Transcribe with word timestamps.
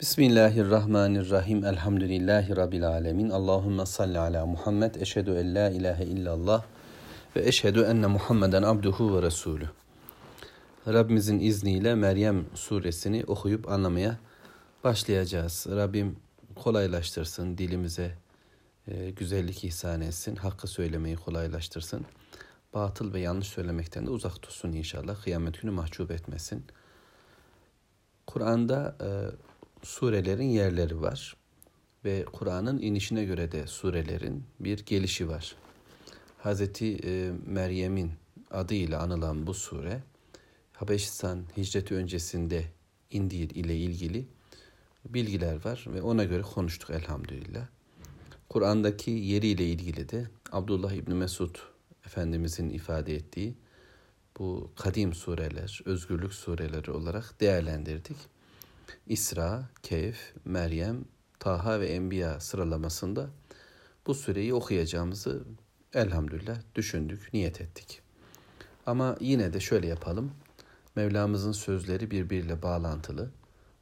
Bismillahirrahmanirrahim. 0.00 1.64
Elhamdülillahi 1.64 2.56
Rabbil 2.56 2.88
alemin. 2.88 3.30
Allahümme 3.30 3.86
salli 3.86 4.18
ala 4.18 4.46
Muhammed. 4.46 4.94
Eşhedü 4.94 5.30
en 5.30 5.54
la 5.54 5.70
ilahe 5.70 6.04
illallah 6.04 6.64
ve 7.36 7.48
eşhedü 7.48 7.82
enne 7.82 8.06
Muhammeden 8.06 8.62
abduhu 8.62 9.16
ve 9.16 9.22
resulü. 9.22 9.70
Rabbimizin 10.86 11.40
izniyle 11.40 11.94
Meryem 11.94 12.44
suresini 12.54 13.24
okuyup 13.26 13.68
anlamaya 13.68 14.18
başlayacağız. 14.84 15.66
Rabbim 15.70 16.16
kolaylaştırsın, 16.54 17.58
dilimize 17.58 18.14
e, 18.88 19.10
güzellik 19.10 19.64
ihsan 19.64 20.00
etsin, 20.00 20.36
hakkı 20.36 20.66
söylemeyi 20.66 21.16
kolaylaştırsın. 21.16 22.06
Batıl 22.74 23.12
ve 23.12 23.20
yanlış 23.20 23.48
söylemekten 23.48 24.06
de 24.06 24.10
uzak 24.10 24.42
tutsun 24.42 24.72
inşallah. 24.72 25.22
Kıyamet 25.22 25.62
günü 25.62 25.70
mahcup 25.70 26.10
etmesin. 26.10 26.64
Kur'an'da 28.26 28.96
e, 29.00 29.08
surelerin 29.88 30.48
yerleri 30.48 31.00
var 31.00 31.36
ve 32.04 32.24
Kur'an'ın 32.32 32.82
inişine 32.82 33.24
göre 33.24 33.52
de 33.52 33.66
surelerin 33.66 34.44
bir 34.60 34.78
gelişi 34.78 35.28
var. 35.28 35.54
Hazreti 36.38 36.98
e, 37.04 37.32
Meryem'in 37.46 38.12
adıyla 38.50 39.02
anılan 39.02 39.46
bu 39.46 39.54
sure 39.54 40.02
Habeşistan 40.72 41.44
hicreti 41.56 41.94
öncesinde 41.94 42.64
indiği 43.10 43.48
ile 43.48 43.76
ilgili 43.76 44.28
bilgiler 45.04 45.64
var 45.64 45.84
ve 45.88 46.02
ona 46.02 46.24
göre 46.24 46.42
konuştuk 46.42 46.90
elhamdülillah. 46.90 47.66
Kur'an'daki 48.48 49.10
yeriyle 49.10 49.66
ilgili 49.66 50.08
de 50.08 50.26
Abdullah 50.52 50.92
İbni 50.92 51.14
Mesud 51.14 51.56
Efendimizin 52.06 52.70
ifade 52.70 53.14
ettiği 53.14 53.54
bu 54.38 54.70
kadim 54.76 55.14
sureler, 55.14 55.80
özgürlük 55.84 56.34
sureleri 56.34 56.90
olarak 56.90 57.40
değerlendirdik. 57.40 58.37
İsra, 59.08 59.68
Kehf, 59.82 60.18
Meryem, 60.44 61.04
Taha 61.40 61.80
ve 61.80 61.88
Enbiya 61.88 62.40
sıralamasında 62.40 63.30
bu 64.06 64.14
süreyi 64.14 64.54
okuyacağımızı 64.54 65.44
elhamdülillah 65.94 66.58
düşündük, 66.74 67.34
niyet 67.34 67.60
ettik. 67.60 68.00
Ama 68.86 69.16
yine 69.20 69.52
de 69.52 69.60
şöyle 69.60 69.86
yapalım. 69.86 70.32
Mevlamızın 70.96 71.52
sözleri 71.52 72.10
birbiriyle 72.10 72.62
bağlantılı. 72.62 73.30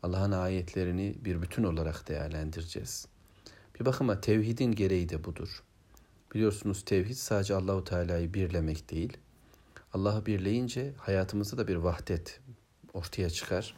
Allah'ın 0.02 0.32
ayetlerini 0.32 1.16
bir 1.24 1.42
bütün 1.42 1.64
olarak 1.64 2.08
değerlendireceğiz. 2.08 3.06
Bir 3.80 3.86
bakıma 3.86 4.20
tevhidin 4.20 4.72
gereği 4.72 5.08
de 5.08 5.24
budur. 5.24 5.62
Biliyorsunuz 6.34 6.84
tevhid 6.84 7.14
sadece 7.14 7.54
Allahu 7.54 7.84
Teala'yı 7.84 8.34
birlemek 8.34 8.90
değil. 8.90 9.16
Allah'ı 9.92 10.26
birleyince 10.26 10.92
hayatımızda 10.98 11.58
da 11.58 11.68
bir 11.68 11.76
vahdet 11.76 12.40
ortaya 12.94 13.30
çıkar. 13.30 13.74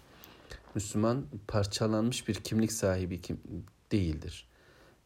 Müslüman 0.75 1.27
parçalanmış 1.49 2.29
bir 2.29 2.35
kimlik 2.35 2.73
sahibi 2.73 3.21
kim 3.21 3.41
değildir. 3.93 4.49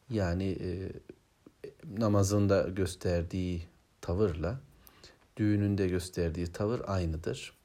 Yani 0.09 0.57
e, 0.61 0.91
namazında 1.99 2.61
gösterdiği 2.61 3.67
tavırla 4.01 4.59
düğününde 5.37 5.87
gösterdiği 5.87 6.47
tavır 6.47 6.81
aynıdır. 6.87 7.57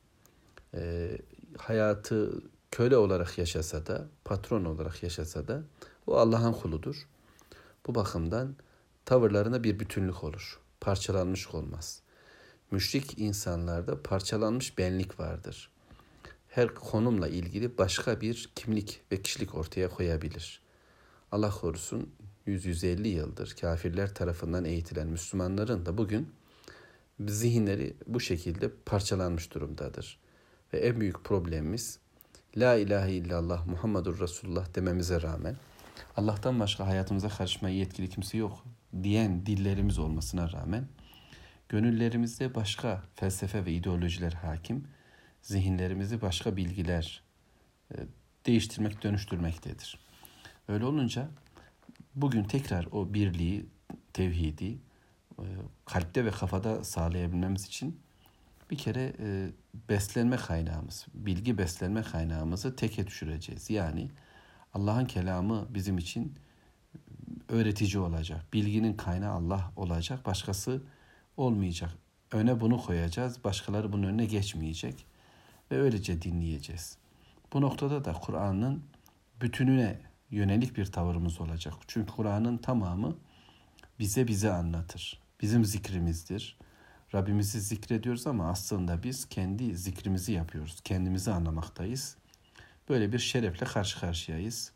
E, 0.75 1.11
hayatı 1.59 2.43
köle 2.71 2.97
olarak 2.97 3.39
yaşasa 3.39 3.87
da, 3.87 4.09
patron 4.25 4.65
olarak 4.65 5.03
yaşasa 5.03 5.49
da 5.49 5.63
o 6.07 6.17
Allah'ın 6.17 6.53
kuludur. 6.53 7.09
Bu 7.87 7.95
bakımdan 7.95 8.57
tavırlarında 9.05 9.65
bir 9.65 9.81
bütünlük 9.81 10.25
olur. 10.25 10.61
Parçalanmış 10.81 11.49
olmaz. 11.49 12.03
Müşrik 12.71 13.19
insanlarda 13.19 14.03
parçalanmış 14.03 14.79
benlik 14.79 15.21
vardır 15.21 15.71
her 16.59 16.75
konumla 16.75 17.29
ilgili 17.29 17.79
başka 17.79 18.21
bir 18.21 18.51
kimlik 18.55 19.01
ve 19.13 19.23
kişilik 19.23 19.55
ortaya 19.55 19.89
koyabilir. 19.89 20.61
Allah 21.33 21.51
korusun 21.51 22.11
100-150 22.47 23.09
yıldır 23.09 23.57
kafirler 23.61 24.15
tarafından 24.15 24.65
eğitilen 24.65 25.07
Müslümanların 25.07 25.87
da 25.87 25.99
bugün 25.99 26.29
zihinleri 27.29 27.97
bu 28.07 28.21
şekilde 28.21 28.71
parçalanmış 28.87 29.55
durumdadır. 29.55 30.19
Ve 30.73 30.79
en 30.79 31.01
büyük 31.01 31.25
problemimiz 31.25 31.99
La 32.57 32.75
ilahe 32.75 33.13
illallah 33.13 33.67
Muhammedur 33.67 34.21
Resulullah 34.21 34.75
dememize 34.75 35.23
rağmen 35.23 35.57
Allah'tan 36.17 36.61
başka 36.61 36.87
hayatımıza 36.87 37.29
karışmaya 37.29 37.77
yetkili 37.77 38.09
kimse 38.09 38.39
yok 38.39 38.65
diyen 39.03 39.47
dillerimiz 39.47 39.99
olmasına 39.99 40.53
rağmen 40.53 40.89
gönüllerimizde 41.69 42.55
başka 42.55 43.03
felsefe 43.15 43.65
ve 43.65 43.73
ideolojiler 43.73 44.33
hakim 44.33 44.85
zihinlerimizi 45.49 46.21
başka 46.21 46.57
bilgiler 46.57 47.23
e, 47.93 47.97
değiştirmek, 48.47 49.03
dönüştürmektedir. 49.03 49.99
Öyle 50.69 50.85
olunca 50.85 51.29
bugün 52.15 52.45
tekrar 52.45 52.87
o 52.93 53.15
birliği, 53.15 53.67
tevhidi 54.13 54.79
e, 55.39 55.45
kalpte 55.85 56.25
ve 56.25 56.31
kafada 56.31 56.85
sağlayabilmemiz 56.85 57.67
için 57.67 58.01
bir 58.71 58.79
kere 58.79 59.13
e, 59.19 59.51
beslenme 59.89 60.37
kaynağımız, 60.37 61.07
bilgi 61.15 61.59
beslenme 61.59 62.03
kaynağımızı 62.03 62.77
teke 62.77 63.07
düşüreceğiz. 63.07 63.71
Yani 63.71 64.11
Allah'ın 64.75 65.05
kelamı 65.07 65.67
bizim 65.71 65.99
için 65.99 66.35
öğretici 67.49 67.99
olacak. 67.99 68.53
Bilginin 68.53 68.95
kaynağı 68.95 69.33
Allah 69.33 69.73
olacak. 69.77 70.27
Başkası 70.27 70.83
olmayacak. 71.37 71.91
Öne 72.33 72.61
bunu 72.61 72.79
koyacağız. 72.83 73.45
Başkaları 73.45 73.93
bunun 73.93 74.03
önüne 74.03 74.25
geçmeyecek 74.25 75.07
ve 75.71 75.81
öylece 75.81 76.23
dinleyeceğiz. 76.23 76.99
Bu 77.53 77.61
noktada 77.61 78.05
da 78.05 78.13
Kur'an'ın 78.13 78.85
bütününe 79.41 79.99
yönelik 80.31 80.77
bir 80.77 80.87
tavırımız 80.87 81.41
olacak. 81.41 81.75
Çünkü 81.87 82.13
Kur'an'ın 82.13 82.59
tamamı 82.59 83.17
bize 83.99 84.29
bize 84.29 84.53
anlatır. 84.53 85.21
Bizim 85.41 85.65
zikrimizdir. 85.65 86.57
Rabbimizi 87.15 87.61
zikrediyoruz 87.61 88.27
ama 88.27 88.51
aslında 88.51 89.03
biz 89.03 89.29
kendi 89.29 89.77
zikrimizi 89.77 90.33
yapıyoruz. 90.33 90.81
Kendimizi 90.85 91.31
anlamaktayız. 91.31 92.17
Böyle 92.89 93.13
bir 93.13 93.19
şerefle 93.19 93.67
karşı 93.67 94.01
karşıyayız. 94.01 94.73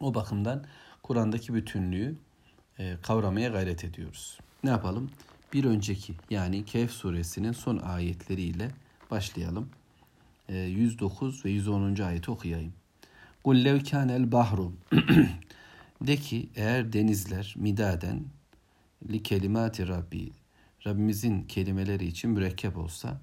O 0.00 0.14
bakımdan 0.14 0.64
Kur'an'daki 1.02 1.54
bütünlüğü 1.54 2.16
e, 2.78 2.96
kavramaya 3.02 3.48
gayret 3.48 3.84
ediyoruz. 3.84 4.38
Ne 4.64 4.70
yapalım? 4.70 5.10
Bir 5.52 5.64
önceki 5.64 6.14
yani 6.30 6.64
Kehf 6.64 6.90
suresinin 6.90 7.52
son 7.52 7.78
ayetleriyle 7.78 8.70
başlayalım. 9.10 9.70
109 10.54 11.40
e, 11.40 11.44
ve 11.44 11.50
110. 11.50 12.02
ayeti 12.02 12.30
okuyayım. 12.30 12.72
Kul 13.44 13.64
lev 13.64 13.84
kânel 13.84 14.32
bahru 14.32 14.72
de 16.06 16.16
ki 16.16 16.48
eğer 16.56 16.92
denizler 16.92 17.54
midaden 17.56 18.24
li 19.10 19.22
kelimati 19.22 19.88
Rabbi 19.88 20.30
Rabbimizin 20.86 21.42
kelimeleri 21.42 22.06
için 22.06 22.30
mürekkep 22.30 22.76
olsa 22.76 23.20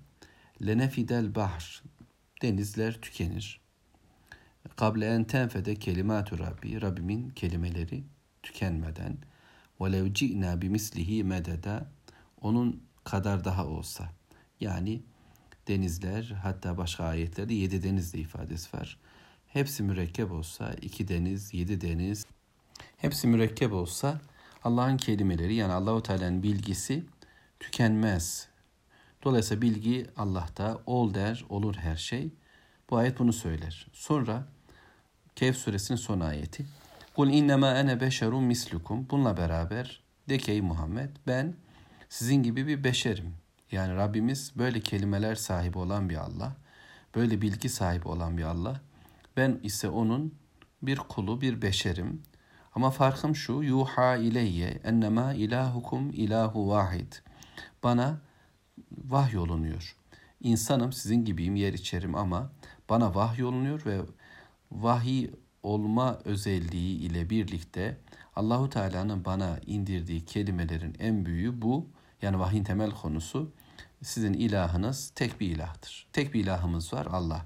lenefidel 0.65 1.35
bahr 1.35 1.83
denizler 2.41 3.01
tükenir. 3.01 3.61
Kable 4.75 5.07
en 5.07 5.23
tenfede 5.23 5.75
kelimatu 5.75 6.39
Rabbi 6.39 6.81
Rabbimin 6.81 7.29
kelimeleri 7.29 8.03
tükenmeden 8.43 9.17
ve 9.81 9.91
lev 9.91 10.13
ci'na 10.13 10.61
bimislihi 10.61 11.23
mededa 11.23 11.91
onun 12.41 12.83
kadar 13.03 13.45
daha 13.45 13.67
olsa 13.67 14.09
yani 14.59 15.01
denizler 15.69 16.23
hatta 16.43 16.77
başka 16.77 17.03
ayetlerde 17.03 17.53
yedi 17.53 17.83
deniz 17.83 18.13
de 18.13 18.19
ifadesi 18.19 18.77
var. 18.77 18.97
Hepsi 19.47 19.83
mürekkep 19.83 20.31
olsa 20.31 20.73
iki 20.81 21.07
deniz, 21.07 21.53
yedi 21.53 21.81
deniz 21.81 22.25
hepsi 22.97 23.27
mürekkep 23.27 23.73
olsa 23.73 24.21
Allah'ın 24.63 24.97
kelimeleri 24.97 25.55
yani 25.55 25.73
Allahu 25.73 26.03
Teala'nın 26.03 26.43
bilgisi 26.43 27.03
tükenmez. 27.59 28.47
Dolayısıyla 29.23 29.61
bilgi 29.61 30.05
Allah'ta 30.17 30.81
ol 30.85 31.13
der, 31.13 31.45
olur 31.49 31.75
her 31.75 31.95
şey. 31.95 32.29
Bu 32.89 32.97
ayet 32.97 33.19
bunu 33.19 33.33
söyler. 33.33 33.87
Sonra 33.93 34.47
Kehf 35.35 35.57
suresinin 35.57 35.97
son 35.97 36.19
ayeti. 36.19 36.65
Kul 37.15 37.29
innema 37.29 37.73
ene 37.73 38.01
beşerun 38.01 38.43
mislukum. 38.43 39.07
Bununla 39.09 39.37
beraber 39.37 40.03
de 40.29 40.37
ki 40.37 40.61
Muhammed 40.61 41.09
ben 41.27 41.55
sizin 42.09 42.43
gibi 42.43 42.67
bir 42.67 42.83
beşerim. 42.83 43.35
Yani 43.71 43.95
Rabbimiz 43.95 44.51
böyle 44.55 44.79
kelimeler 44.79 45.35
sahibi 45.35 45.77
olan 45.77 46.09
bir 46.09 46.15
Allah, 46.15 46.55
böyle 47.15 47.41
bilgi 47.41 47.69
sahibi 47.69 48.07
olan 48.07 48.37
bir 48.37 48.43
Allah. 48.43 48.81
Ben 49.37 49.59
ise 49.63 49.89
onun 49.89 50.33
bir 50.81 50.97
kulu, 50.97 51.41
bir 51.41 51.61
beşerim. 51.61 52.21
Ama 52.75 52.91
farkım 52.91 53.35
şu, 53.35 53.53
yuha 53.53 54.15
ileyye 54.15 54.79
ennema 54.83 55.33
ilahukum 55.33 56.09
ilahu 56.09 56.69
vahid. 56.69 57.13
Bana 57.83 58.17
vahyolunuyor. 58.91 59.95
İnsanım, 60.41 60.93
sizin 60.93 61.25
gibiyim, 61.25 61.55
yer 61.55 61.73
içerim 61.73 62.15
ama 62.15 62.51
bana 62.89 63.15
vahyolunuyor 63.15 63.85
ve 63.85 64.01
vahiy 64.71 65.29
olma 65.63 66.19
özelliği 66.25 66.97
ile 66.97 67.29
birlikte 67.29 67.97
Allahu 68.35 68.69
Teala'nın 68.69 69.25
bana 69.25 69.59
indirdiği 69.65 70.25
kelimelerin 70.25 70.95
en 70.99 71.25
büyüğü 71.25 71.61
bu. 71.61 71.87
Yani 72.21 72.39
vahyin 72.39 72.63
temel 72.63 72.91
konusu 72.91 73.51
sizin 74.03 74.33
ilahınız 74.33 75.11
tek 75.15 75.39
bir 75.39 75.47
ilahtır. 75.47 76.07
Tek 76.13 76.33
bir 76.33 76.43
ilahımız 76.43 76.93
var 76.93 77.07
Allah. 77.11 77.45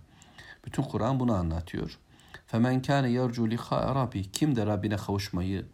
Bütün 0.66 0.84
Kur'an 0.84 1.20
bunu 1.20 1.34
anlatıyor. 1.34 2.00
Femen 2.48 2.82
kâne 2.82 3.10
yercu 3.10 3.50
liqa 3.50 3.96
Rabbi. 3.96 4.32
Kim 4.32 4.56
de 4.56 4.66
Rabbine 4.66 4.98
kavuşmayı 4.98 5.66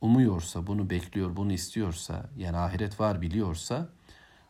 umuyorsa, 0.00 0.66
bunu 0.66 0.90
bekliyor, 0.90 1.36
bunu 1.36 1.52
istiyorsa, 1.52 2.26
yani 2.36 2.56
ahiret 2.56 3.00
var 3.00 3.20
biliyorsa 3.20 3.88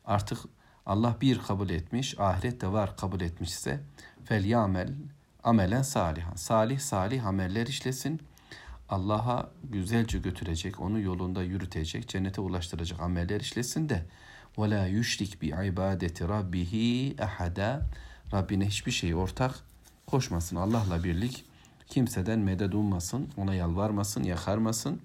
artık 0.05 0.39
Allah 0.87 1.17
bir 1.21 1.39
kabul 1.39 1.71
etmiş, 1.71 2.21
ahiret 2.21 2.61
de 2.61 2.73
var 2.73 2.97
kabul 2.97 3.21
etmişse 3.21 3.81
fel 4.25 4.45
yamel 4.45 4.95
amelen 5.45 5.83
salihan. 5.83 6.35
Salih 6.35 6.79
salih 6.79 7.27
ameller 7.27 7.67
işlesin. 7.67 8.21
Allah'a 8.89 9.51
güzelce 9.65 10.19
götürecek, 10.19 10.81
onu 10.81 11.01
yolunda 11.01 11.43
yürütecek, 11.43 12.09
cennete 12.09 12.41
ulaştıracak 12.41 13.01
ameller 13.01 13.41
işlesin 13.41 13.89
de 13.89 14.05
yüşrik 14.91 15.43
bi 15.43 15.47
ibadeti 15.47 16.29
rabbihi 16.29 17.17
ahada. 17.23 17.87
Rabbine 18.33 18.67
hiçbir 18.67 18.93
şey 18.93 19.15
ortak 19.15 19.55
koşmasın. 20.07 20.57
Allah'la 20.57 21.05
birlik 21.05 21.45
kimseden 21.87 22.39
medet 22.39 22.75
ummasın, 22.75 23.29
ona 23.37 23.55
yalvarmasın, 23.55 24.23
yakarmasın, 24.23 25.01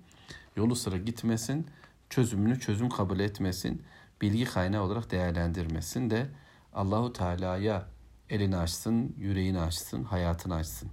yolu 0.56 0.76
sıra 0.76 0.98
gitmesin, 0.98 1.68
çözümünü 2.10 2.60
çözüm 2.60 2.90
kabul 2.90 3.20
etmesin, 3.20 3.82
bilgi 4.22 4.46
kaynağı 4.46 4.84
olarak 4.84 5.12
değerlendirmesin 5.12 6.10
de 6.10 6.28
Allahu 6.74 7.14
Teala'ya 7.14 7.86
elini 8.30 8.58
açsın, 8.58 9.16
yüreğini 9.20 9.60
açsın, 9.60 10.04
hayatını 10.04 10.56
açsın. 10.56 10.90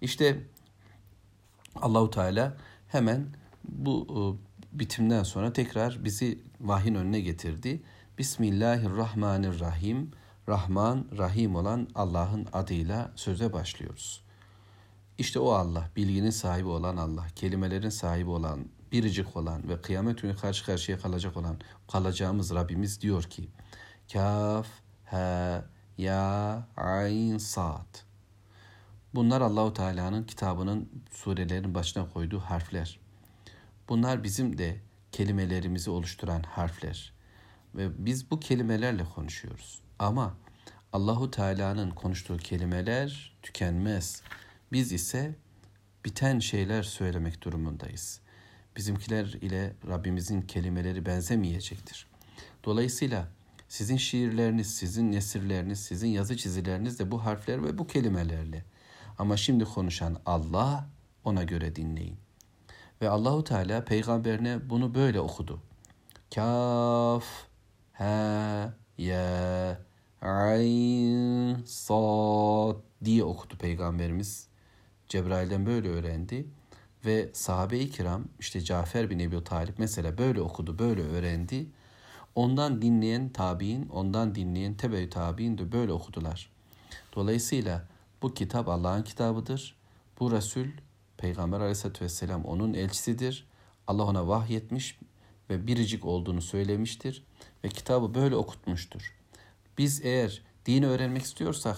İşte 0.00 0.38
Allahu 1.76 2.10
Teala 2.10 2.56
hemen 2.88 3.26
bu 3.64 4.06
e, 4.10 4.20
bitimden 4.78 5.22
sonra 5.22 5.52
tekrar 5.52 6.04
bizi 6.04 6.38
vahyin 6.60 6.94
önüne 6.94 7.20
getirdi. 7.20 7.82
Bismillahirrahmanirrahim. 8.18 10.10
Rahman, 10.48 11.06
Rahim 11.18 11.56
olan 11.56 11.88
Allah'ın 11.94 12.46
adıyla 12.52 13.12
söze 13.16 13.52
başlıyoruz. 13.52 14.24
İşte 15.18 15.38
o 15.38 15.50
Allah, 15.50 15.90
bilginin 15.96 16.30
sahibi 16.30 16.68
olan 16.68 16.96
Allah, 16.96 17.26
kelimelerin 17.36 17.88
sahibi 17.88 18.30
olan, 18.30 18.66
biricik 18.92 19.36
olan 19.36 19.68
ve 19.68 19.80
kıyamet 19.80 20.22
günü 20.22 20.36
karşı 20.36 20.66
karşıya 20.66 20.98
kalacak 20.98 21.36
olan 21.36 21.56
kalacağımız 21.92 22.54
Rabbimiz 22.54 23.00
diyor 23.00 23.22
ki 23.22 23.48
Kaf, 24.12 24.66
Ha, 25.04 25.64
Ya, 25.98 26.66
Ayn, 26.76 27.38
Sad. 27.38 28.09
Bunlar 29.14 29.40
Allahu 29.40 29.72
Teala'nın 29.72 30.24
kitabının 30.24 30.88
surelerin 31.10 31.74
başına 31.74 32.08
koyduğu 32.08 32.38
harfler. 32.38 32.98
Bunlar 33.88 34.24
bizim 34.24 34.58
de 34.58 34.80
kelimelerimizi 35.12 35.90
oluşturan 35.90 36.42
harfler. 36.42 37.12
Ve 37.74 38.06
biz 38.06 38.30
bu 38.30 38.40
kelimelerle 38.40 39.04
konuşuyoruz. 39.04 39.80
Ama 39.98 40.36
Allahu 40.92 41.30
Teala'nın 41.30 41.90
konuştuğu 41.90 42.36
kelimeler 42.36 43.36
tükenmez. 43.42 44.22
Biz 44.72 44.92
ise 44.92 45.34
biten 46.04 46.38
şeyler 46.38 46.82
söylemek 46.82 47.42
durumundayız. 47.42 48.20
Bizimkiler 48.76 49.24
ile 49.24 49.74
Rabbimizin 49.88 50.42
kelimeleri 50.42 51.06
benzemeyecektir. 51.06 52.06
Dolayısıyla 52.64 53.28
sizin 53.68 53.96
şiirleriniz, 53.96 54.74
sizin 54.74 55.12
nesirleriniz, 55.12 55.80
sizin 55.80 56.08
yazı 56.08 56.36
çizileriniz 56.36 56.98
de 56.98 57.10
bu 57.10 57.24
harfler 57.24 57.64
ve 57.64 57.78
bu 57.78 57.86
kelimelerle. 57.86 58.64
Ama 59.20 59.36
şimdi 59.36 59.64
konuşan 59.64 60.16
Allah 60.26 60.86
ona 61.24 61.42
göre 61.42 61.76
dinleyin. 61.76 62.16
Ve 63.02 63.08
Allahu 63.08 63.44
Teala 63.44 63.84
peygamberine 63.84 64.70
bunu 64.70 64.94
böyle 64.94 65.20
okudu. 65.20 65.60
Kaf, 66.34 67.24
ha, 67.92 68.74
ya, 68.98 69.80
ayn, 70.22 71.62
sad 71.64 72.76
diye 73.04 73.24
okudu 73.24 73.56
peygamberimiz. 73.58 74.48
Cebrail'den 75.08 75.66
böyle 75.66 75.88
öğrendi. 75.88 76.46
Ve 77.04 77.30
sahabe-i 77.32 77.90
kiram 77.90 78.24
işte 78.38 78.60
Cafer 78.60 79.10
bin 79.10 79.18
Ebu 79.18 79.44
Talip 79.44 79.78
mesela 79.78 80.18
böyle 80.18 80.40
okudu, 80.40 80.78
böyle 80.78 81.02
öğrendi. 81.02 81.66
Ondan 82.34 82.82
dinleyen 82.82 83.28
tabi'in, 83.28 83.88
ondan 83.88 84.34
dinleyen 84.34 84.74
tebe 84.74 85.08
tabi'in 85.08 85.58
de 85.58 85.72
böyle 85.72 85.92
okudular. 85.92 86.50
Dolayısıyla 87.16 87.84
bu 88.22 88.34
kitap 88.34 88.68
Allah'ın 88.68 89.02
kitabıdır. 89.02 89.76
Bu 90.20 90.32
Resul 90.32 90.66
Peygamber 91.16 91.60
aleyhissalatü 91.60 92.04
vesselam 92.04 92.44
onun 92.44 92.74
elçisidir. 92.74 93.46
Allah 93.86 94.04
ona 94.04 94.28
vahyetmiş 94.28 94.98
ve 95.50 95.66
biricik 95.66 96.04
olduğunu 96.04 96.42
söylemiştir 96.42 97.24
ve 97.64 97.68
kitabı 97.68 98.14
böyle 98.14 98.36
okutmuştur. 98.36 99.14
Biz 99.78 100.04
eğer 100.04 100.42
dini 100.66 100.86
öğrenmek 100.86 101.22
istiyorsak 101.22 101.76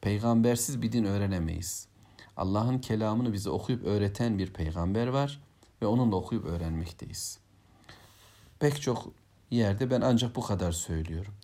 peygambersiz 0.00 0.82
bir 0.82 0.92
din 0.92 1.04
öğrenemeyiz. 1.04 1.88
Allah'ın 2.36 2.78
kelamını 2.78 3.32
bize 3.32 3.50
okuyup 3.50 3.84
öğreten 3.84 4.38
bir 4.38 4.52
peygamber 4.52 5.06
var 5.06 5.40
ve 5.82 5.86
onunla 5.86 6.16
okuyup 6.16 6.44
öğrenmekteyiz. 6.44 7.38
Pek 8.58 8.82
çok 8.82 9.12
yerde 9.50 9.90
ben 9.90 10.00
ancak 10.00 10.36
bu 10.36 10.42
kadar 10.42 10.72
söylüyorum. 10.72 11.34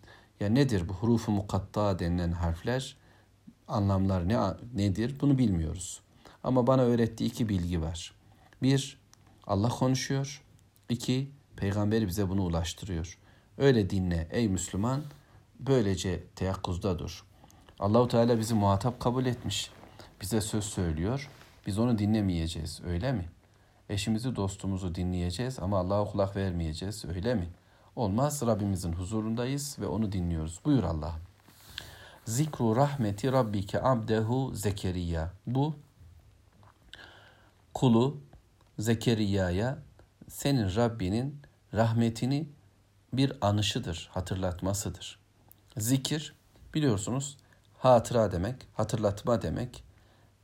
Ya 0.41 0.49
nedir 0.49 0.89
bu 0.89 0.93
hurufu 0.93 1.33
mukatta 1.33 1.99
denilen 1.99 2.33
harfler? 2.33 2.97
Anlamlar 3.69 4.29
ne 4.29 4.39
nedir? 4.75 5.21
Bunu 5.21 5.39
bilmiyoruz. 5.39 6.01
Ama 6.45 6.67
bana 6.67 6.83
öğrettiği 6.83 7.31
iki 7.31 7.49
bilgi 7.49 7.83
var. 7.83 8.15
Bir, 8.63 8.99
Allah 9.47 9.69
konuşuyor. 9.69 10.43
İki, 10.89 11.31
peygamber 11.57 12.07
bize 12.07 12.29
bunu 12.29 12.43
ulaştırıyor. 12.43 13.19
Öyle 13.59 13.91
dinle 13.91 14.29
ey 14.31 14.49
Müslüman. 14.49 15.03
Böylece 15.61 16.25
teyakkuzda 16.37 16.99
dur. 16.99 17.25
Allahu 17.79 18.09
Teala 18.09 18.39
bizi 18.39 18.55
muhatap 18.55 19.01
kabul 19.01 19.27
etmiş. 19.27 19.71
Bize 20.21 20.41
söz 20.41 20.65
söylüyor. 20.65 21.31
Biz 21.67 21.79
onu 21.79 21.99
dinlemeyeceğiz. 21.99 22.81
Öyle 22.87 23.13
mi? 23.13 23.29
Eşimizi, 23.89 24.37
dostumuzu 24.37 24.95
dinleyeceğiz 24.95 25.59
ama 25.59 25.79
Allah'a 25.79 26.05
kulak 26.05 26.37
vermeyeceğiz. 26.37 27.05
Öyle 27.05 27.35
mi? 27.35 27.49
Olmaz. 27.97 28.43
Rabbimizin 28.47 28.93
huzurundayız 28.93 29.77
ve 29.81 29.87
onu 29.87 30.13
dinliyoruz. 30.13 30.61
Buyur 30.65 30.83
Allah'ım. 30.83 31.21
Zikru 32.27 32.77
rahmeti 32.77 33.33
rabbike 33.33 33.83
abdehu 33.83 34.55
Zekeriya. 34.55 35.33
Bu 35.47 35.77
kulu 37.75 38.21
Zekeriya'ya 38.79 39.79
senin 40.29 40.77
Rabbinin 40.77 41.43
rahmetini 41.75 42.49
bir 43.13 43.33
anışıdır, 43.41 44.09
hatırlatmasıdır. 44.13 45.19
Zikir 45.77 46.35
biliyorsunuz 46.75 47.37
hatıra 47.79 48.33
demek, 48.33 48.57
hatırlatma 48.75 49.43
demek. 49.43 49.85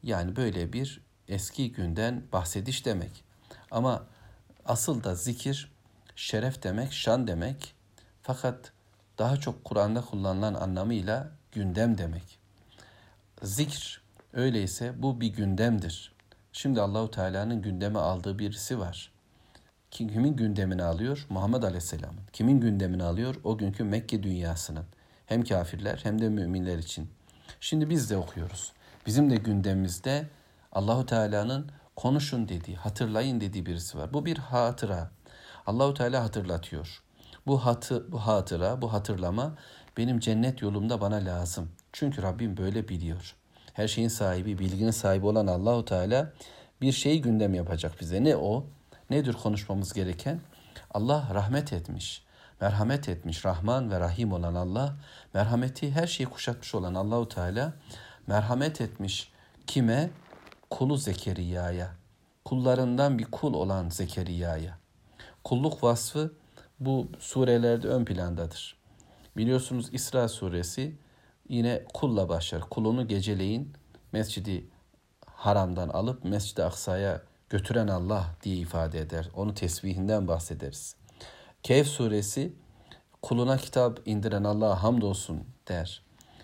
Yani 0.03 0.37
böyle 0.37 0.73
bir 0.73 1.01
eski 1.29 1.73
günden 1.73 2.25
bahsediş 2.33 2.87
demek. 2.87 3.25
Ama 3.71 4.07
asıl 4.65 5.05
da 5.05 5.15
zikir 5.15 5.73
şeref 6.17 6.63
demek, 6.63 6.93
şan 6.93 7.27
demek. 7.27 7.75
Fakat 8.23 8.73
daha 9.19 9.37
çok 9.37 9.65
Kur'an'da 9.65 10.01
kullanılan 10.01 10.55
anlamıyla 10.55 11.42
gündem 11.53 11.99
demek. 11.99 12.39
Zikr 13.43 14.03
öyleyse 14.33 15.03
bu 15.03 15.21
bir 15.21 15.27
gündemdir. 15.27 16.13
Şimdi 16.53 16.81
Allahu 16.81 17.11
Teala'nın 17.11 17.63
gündeme 17.63 17.99
aldığı 17.99 18.39
birisi 18.39 18.79
var. 18.79 19.13
Kimin 19.91 20.37
gündemini 20.37 20.83
alıyor? 20.83 21.27
Muhammed 21.29 21.63
Aleyhisselam'ın. 21.63 22.23
Kimin 22.33 22.61
gündemini 22.61 23.03
alıyor? 23.03 23.35
O 23.45 23.59
günkü 23.59 23.85
Mekke 23.85 24.23
dünyasının. 24.23 24.85
Hem 25.27 25.45
kafirler 25.45 26.01
hem 26.03 26.21
de 26.21 26.29
müminler 26.29 26.79
için. 26.79 27.11
Şimdi 27.61 27.91
biz 27.91 28.11
de 28.11 28.17
okuyoruz. 28.17 28.73
Bizim 29.07 29.31
de 29.31 29.37
gündemimizde 29.37 30.29
Allahu 30.73 31.07
Teala'nın 31.07 31.71
konuşun 31.97 32.49
dediği, 32.49 32.77
hatırlayın 32.77 33.41
dediği 33.41 33.67
birisi 33.67 33.99
var. 33.99 34.15
Bu 34.15 34.25
bir 34.27 34.39
hatıra. 34.39 35.11
Allahu 35.67 35.95
Teala 35.95 36.25
hatırlatıyor. 36.25 37.03
Bu 37.47 37.67
hatı, 37.67 38.13
bu 38.13 38.19
hatıra, 38.19 38.83
bu 38.83 38.93
hatırlama 38.93 39.55
benim 39.97 40.21
cennet 40.21 40.63
yolumda 40.63 41.01
bana 41.01 41.17
lazım. 41.17 41.71
Çünkü 41.93 42.23
Rabbim 42.23 42.57
böyle 42.57 42.89
biliyor. 42.89 43.35
Her 43.73 43.89
şeyin 43.89 44.09
sahibi, 44.09 44.59
bilginin 44.59 44.91
sahibi 44.91 45.27
olan 45.27 45.47
Allahu 45.47 45.85
Teala 45.85 46.33
bir 46.81 46.93
şeyi 46.93 47.23
gündem 47.23 47.55
yapacak 47.55 48.01
bize. 48.01 48.25
Ne 48.25 48.37
o? 48.37 48.67
Nedir 49.11 49.33
konuşmamız 49.33 49.93
gereken? 49.93 50.41
Allah 50.91 51.29
rahmet 51.35 51.73
etmiş, 51.73 52.25
merhamet 52.61 53.09
etmiş. 53.09 53.45
Rahman 53.45 53.91
ve 53.91 54.01
Rahim 54.01 54.33
olan 54.33 54.55
Allah, 54.55 54.97
merhameti 55.35 55.91
her 55.91 56.07
şeyi 56.07 56.27
kuşatmış 56.27 56.75
olan 56.75 56.95
Allahu 56.95 57.29
Teala 57.29 57.73
merhamet 58.27 58.81
etmiş. 58.81 59.33
Kime? 59.67 60.11
Kulu 60.71 60.97
Zekeriya'ya. 60.97 61.91
Kullarından 62.45 63.19
bir 63.19 63.25
kul 63.25 63.55
olan 63.55 63.89
Zekeriya'ya. 63.89 64.79
Kulluk 65.45 65.83
vasfı 65.83 66.33
bu 66.81 67.09
surelerde 67.19 67.89
ön 67.89 68.05
plandadır. 68.05 68.82
Biliyorsunuz 69.37 69.89
İsra 69.93 70.29
suresi 70.29 70.97
yine 71.49 71.83
kulla 71.95 72.29
başlar. 72.29 72.61
Kulunu 72.61 73.09
geceleyin 73.09 73.73
Mescidi 74.13 74.67
Haram'dan 75.27 75.89
alıp 75.89 76.25
Mescid-i 76.25 76.65
Aksa'ya 76.65 77.23
götüren 77.51 77.89
Allah 77.89 78.27
diye 78.43 78.57
ifade 78.57 79.01
eder. 79.01 79.29
Onu 79.37 79.55
tesbihinden 79.55 80.29
bahsederiz. 80.29 80.97
Kehf 81.63 81.87
suresi 81.87 82.53
kuluna 83.23 83.57
kitap 83.57 84.01
indiren 84.07 84.45
Allah'a 84.45 84.83
hamdolsun 84.83 85.45
der. 85.69 86.03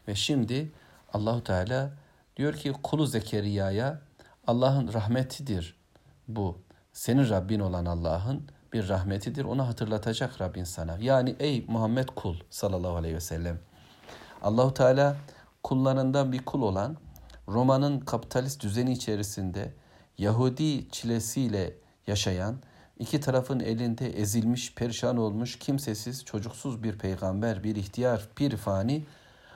Ve 0.09 0.15
şimdi 0.15 0.73
Allahu 1.13 1.45
Teala 1.45 1.93
Diyor 2.39 2.55
ki 2.55 2.73
kulu 2.83 3.07
Zekeriya'ya 3.07 4.01
Allah'ın 4.47 4.93
rahmetidir 4.93 5.77
bu. 6.29 6.59
Senin 6.93 7.29
Rabbin 7.29 7.61
olan 7.61 7.87
Allah'ın 7.87 8.49
bir 8.73 8.89
rahmetidir. 8.89 9.45
Onu 9.45 9.69
hatırlatacak 9.69 10.41
Rabbin 10.41 10.65
sana. 10.65 10.97
Yani 11.01 11.37
ey 11.39 11.65
Muhammed 11.69 12.09
kul 12.17 12.37
sallallahu 12.51 12.97
aleyhi 12.97 13.15
ve 13.15 13.21
sellem. 13.21 13.59
Allahu 14.43 14.75
Teala 14.75 15.17
kullarından 15.63 16.33
bir 16.33 16.45
kul 16.45 16.63
olan 16.63 16.97
Roma'nın 17.49 18.01
kapitalist 18.01 18.63
düzeni 18.63 18.93
içerisinde 18.93 19.73
Yahudi 20.19 20.91
çilesiyle 20.91 21.75
yaşayan, 22.07 22.57
iki 22.99 23.21
tarafın 23.21 23.61
elinde 23.61 24.21
ezilmiş, 24.21 24.75
perişan 24.75 25.17
olmuş, 25.17 25.59
kimsesiz, 25.59 26.25
çocuksuz 26.25 26.83
bir 26.83 26.99
peygamber, 26.99 27.65
bir 27.65 27.77
ihtiyar, 27.77 28.29
bir 28.39 28.57
fani 28.57 29.05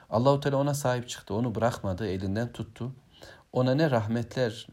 Allahu 0.09 0.39
Teala 0.39 0.57
ona 0.57 0.73
sahip 0.73 1.09
çıktı. 1.09 1.33
Onu 1.33 1.55
bırakmadı, 1.55 2.07
elinden 2.07 2.51
tuttu. 2.51 2.91
Ona 3.53 3.75
ne 3.75 3.91
rahmetler 3.91 4.67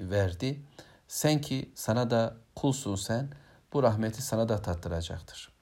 verdi. 0.00 0.60
Sen 1.08 1.40
ki 1.40 1.70
sana 1.74 2.10
da 2.10 2.36
kulsun 2.56 2.94
sen, 2.94 3.28
bu 3.76 3.82
rahmeti 3.82 4.22
sana 4.22 4.48
da 4.48 4.62
tattıracaktır. 4.62 5.52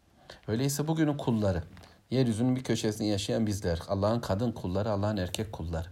Öyleyse 0.48 0.88
bugünün 0.88 1.16
kulları, 1.16 1.62
yeryüzünün 2.10 2.56
bir 2.56 2.64
köşesinde 2.64 3.08
yaşayan 3.08 3.46
bizler, 3.46 3.80
Allah'ın 3.88 4.20
kadın 4.20 4.52
kulları, 4.52 4.90
Allah'ın 4.90 5.16
erkek 5.16 5.52
kulları. 5.52 5.88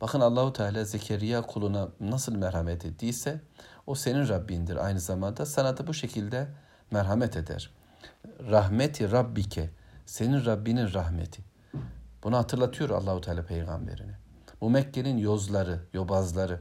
Bakın 0.00 0.20
Allahu 0.20 0.52
Teala 0.52 0.84
Zekeriya 0.84 1.42
kuluna 1.42 1.88
nasıl 2.00 2.34
merhamet 2.36 2.84
ettiyse 2.84 3.40
o 3.86 3.94
senin 3.94 4.28
Rabbindir 4.28 4.76
aynı 4.76 5.00
zamanda 5.00 5.46
sana 5.46 5.76
da 5.76 5.86
bu 5.86 5.94
şekilde 5.94 6.48
merhamet 6.90 7.36
eder. 7.36 7.70
Rahmeti 8.50 9.10
Rabbike 9.10 9.70
senin 10.06 10.44
Rabbinin 10.44 10.94
rahmeti. 10.94 11.42
Bunu 12.22 12.36
hatırlatıyor 12.36 12.90
Allahu 12.90 13.20
Teala 13.20 13.42
peygamberine. 13.42 14.18
Bu 14.60 14.70
Mekke'nin 14.70 15.16
yozları, 15.16 15.80
yobazları, 15.92 16.60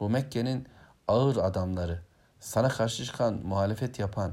bu 0.00 0.10
Mekke'nin 0.10 0.66
ağır 1.08 1.36
adamları, 1.36 2.07
sana 2.40 2.68
karşı 2.68 3.04
çıkan, 3.04 3.34
muhalefet 3.34 3.98
yapan, 3.98 4.32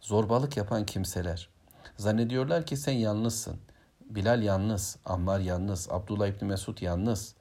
zorbalık 0.00 0.56
yapan 0.56 0.86
kimseler. 0.86 1.48
Zannediyorlar 1.96 2.66
ki 2.66 2.76
sen 2.76 2.92
yalnızsın. 2.92 3.56
Bilal 4.10 4.42
yalnız, 4.42 4.96
Ammar 5.04 5.40
yalnız, 5.40 5.88
Abdullah 5.90 6.26
İbni 6.26 6.48
Mesud 6.48 6.80
yalnız. 6.80 7.34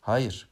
Hayır. 0.00 0.48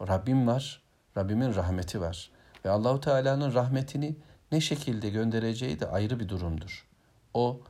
Rabbim 0.00 0.46
var. 0.46 0.82
Rabbimin 1.16 1.54
rahmeti 1.54 2.00
var. 2.00 2.30
Ve 2.64 2.70
Allahu 2.70 3.00
Teala'nın 3.00 3.54
rahmetini 3.54 4.16
ne 4.52 4.60
şekilde 4.60 5.10
göndereceği 5.10 5.80
de 5.80 5.86
ayrı 5.86 6.20
bir 6.20 6.28
durumdur. 6.28 6.86
O 7.34 7.60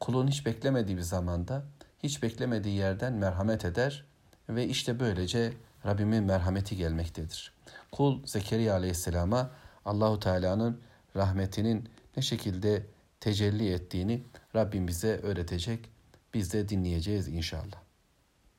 kulun 0.00 0.28
hiç 0.28 0.46
beklemediği 0.46 0.96
bir 0.96 1.02
zamanda, 1.02 1.62
hiç 2.02 2.22
beklemediği 2.22 2.78
yerden 2.78 3.12
merhamet 3.12 3.64
eder 3.64 4.04
ve 4.48 4.66
işte 4.66 5.00
böylece 5.00 5.52
Rabbimin 5.86 6.24
merhameti 6.24 6.76
gelmektedir. 6.76 7.52
Kul 7.92 8.26
Zekeriya 8.26 8.74
Aleyhisselam'a 8.74 9.50
Allahu 9.84 10.20
Teala'nın 10.20 10.80
rahmetinin 11.16 11.88
ne 12.16 12.22
şekilde 12.22 12.86
tecelli 13.20 13.72
ettiğini 13.72 14.22
Rabbim 14.54 14.88
bize 14.88 15.16
öğretecek. 15.16 15.90
Biz 16.34 16.52
de 16.52 16.68
dinleyeceğiz 16.68 17.28
inşallah. 17.28 17.82